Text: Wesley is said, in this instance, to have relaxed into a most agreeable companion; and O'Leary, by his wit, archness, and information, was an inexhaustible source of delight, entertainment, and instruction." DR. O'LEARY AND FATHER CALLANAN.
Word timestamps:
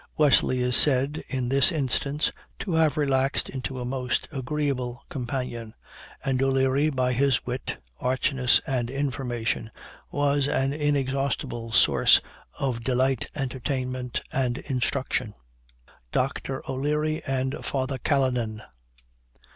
Wesley 0.17 0.63
is 0.63 0.75
said, 0.75 1.23
in 1.27 1.47
this 1.49 1.71
instance, 1.71 2.31
to 2.57 2.73
have 2.73 2.97
relaxed 2.97 3.49
into 3.49 3.79
a 3.79 3.85
most 3.85 4.27
agreeable 4.31 5.03
companion; 5.09 5.75
and 6.25 6.41
O'Leary, 6.41 6.89
by 6.89 7.13
his 7.13 7.45
wit, 7.45 7.77
archness, 7.99 8.59
and 8.65 8.89
information, 8.89 9.69
was 10.09 10.47
an 10.47 10.73
inexhaustible 10.73 11.71
source 11.71 12.19
of 12.57 12.83
delight, 12.83 13.27
entertainment, 13.35 14.23
and 14.33 14.57
instruction." 14.57 15.35
DR. 16.11 16.63
O'LEARY 16.67 17.21
AND 17.27 17.63
FATHER 17.63 17.99
CALLANAN. 17.99 18.63